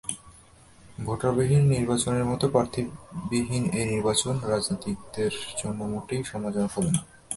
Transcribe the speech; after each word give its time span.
ভোটারবিহীন 0.97 1.63
নির্বাচনের 1.75 2.25
মতো 2.25 2.45
প্রার্থীবিহীন 2.49 3.63
এই 3.79 3.85
নির্বাচন 3.85 4.35
রাজনীতিকদের 4.51 5.33
জন্য 5.57 5.79
মোটেই 5.93 6.21
সম্মানজনক 6.23 6.71
হবে 6.75 6.91
না। 6.91 7.01